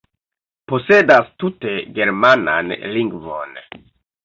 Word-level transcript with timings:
posedas 0.71 1.29
tute 1.43 1.75
germanan 1.99 2.75
lingvon. 2.97 3.57